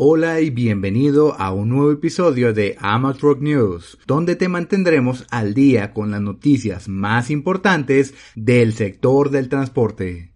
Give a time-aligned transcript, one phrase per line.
[0.00, 5.92] Hola y bienvenido a un nuevo episodio de Amatrock News, donde te mantendremos al día
[5.92, 10.30] con las noticias más importantes del sector del transporte.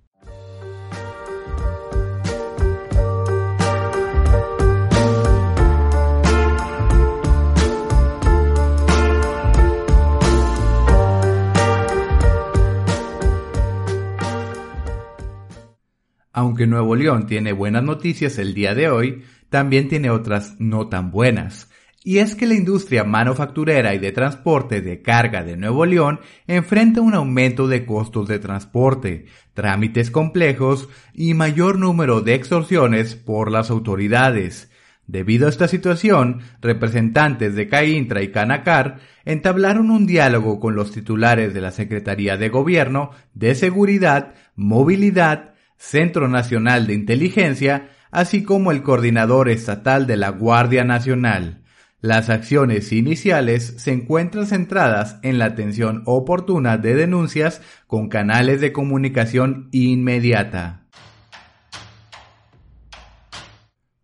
[16.32, 19.22] Aunque Nuevo León tiene buenas noticias el día de hoy,
[19.52, 21.70] también tiene otras no tan buenas.
[22.02, 27.00] Y es que la industria manufacturera y de transporte de carga de Nuevo León enfrenta
[27.00, 33.70] un aumento de costos de transporte, trámites complejos y mayor número de extorsiones por las
[33.70, 34.68] autoridades.
[35.06, 41.52] Debido a esta situación, representantes de CAINTRA y Canacar entablaron un diálogo con los titulares
[41.52, 45.51] de la Secretaría de Gobierno, de Seguridad, Movilidad,
[45.82, 51.64] Centro Nacional de Inteligencia, así como el coordinador estatal de la Guardia Nacional.
[52.00, 58.72] Las acciones iniciales se encuentran centradas en la atención oportuna de denuncias con canales de
[58.72, 60.86] comunicación inmediata.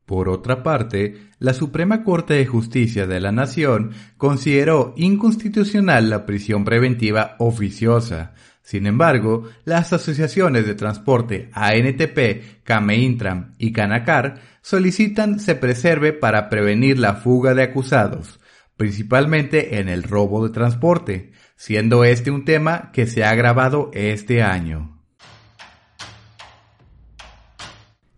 [0.05, 6.64] Por otra parte, la Suprema Corte de Justicia de la Nación consideró inconstitucional la prisión
[6.64, 8.34] preventiva oficiosa,
[8.69, 16.98] sin embargo, las asociaciones de transporte ANTP, Cameintram y Canacar solicitan se preserve para prevenir
[16.98, 18.41] la fuga de acusados,
[18.77, 24.42] principalmente en el robo de transporte, siendo este un tema que se ha agravado este
[24.42, 25.00] año.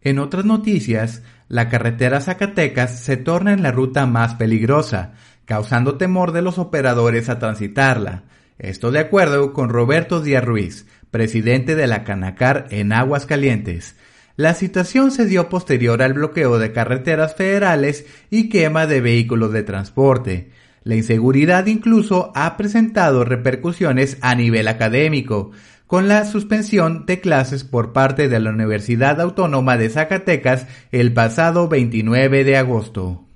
[0.01, 5.13] En otras noticias, la carretera Zacatecas se torna en la ruta más peligrosa,
[5.45, 8.25] causando temor de los operadores a transitarla,
[8.61, 13.97] esto de acuerdo con Roberto Díaz Ruiz, presidente de la Canacar en Aguascalientes.
[14.37, 19.63] La situación se dio posterior al bloqueo de carreteras federales y quema de vehículos de
[19.63, 20.51] transporte.
[20.83, 25.51] La inseguridad incluso ha presentado repercusiones a nivel académico,
[25.87, 31.69] con la suspensión de clases por parte de la Universidad Autónoma de Zacatecas el pasado
[31.69, 33.30] 29 de agosto.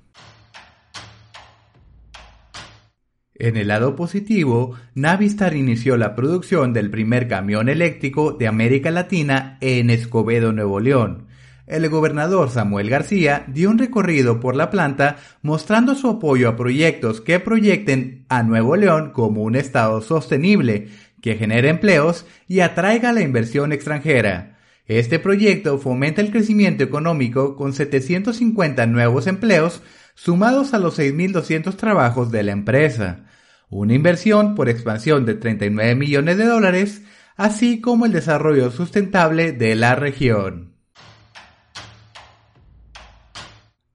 [3.37, 9.57] En el lado positivo, Navistar inició la producción del primer camión eléctrico de América Latina
[9.59, 11.27] en Escobedo, Nuevo León.
[11.67, 17.19] El gobernador Samuel García dio un recorrido por la planta mostrando su apoyo a proyectos
[17.19, 20.87] que proyecten a Nuevo León como un estado sostenible,
[21.21, 24.54] que genere empleos y atraiga la inversión extranjera.
[24.87, 29.81] Este proyecto fomenta el crecimiento económico con 750 nuevos empleos
[30.13, 33.25] sumados a los 6.200 trabajos de la empresa,
[33.69, 37.01] una inversión por expansión de 39 millones de dólares,
[37.35, 40.75] así como el desarrollo sustentable de la región.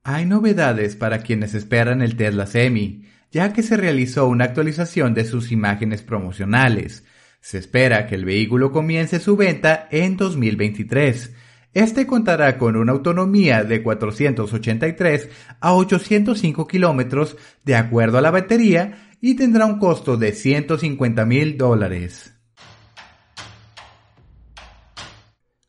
[0.03, 5.25] Hay novedades para quienes esperan el Tesla Semi, ya que se realizó una actualización de
[5.25, 7.05] sus imágenes promocionales.
[7.41, 11.33] Se espera que el vehículo comience su venta en 2023,
[11.73, 15.29] este contará con una autonomía de 483
[15.61, 21.57] a 805 kilómetros de acuerdo a la batería y tendrá un costo de 150 mil
[21.57, 22.35] dólares.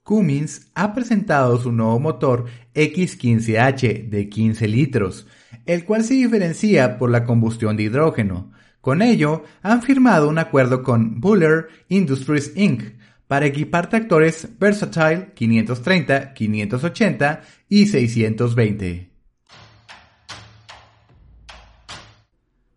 [0.04, 5.28] Cummins ha presentado su nuevo motor X15H de 15 litros,
[5.68, 8.52] el cual se diferencia por la combustión de hidrógeno.
[8.82, 12.96] Con ello, han firmado un acuerdo con Buller Industries Inc
[13.28, 19.12] para equipar tractores Versatile 530, 580 y 620.